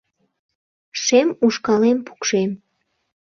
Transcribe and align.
-Шем 1.03 1.29
ушкалем 1.45 1.97
пукшем. 2.05 2.51